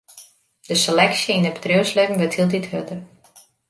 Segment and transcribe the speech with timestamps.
[0.67, 2.99] De seleksje yn it bedriuwslibben wurdt hieltyd hurder.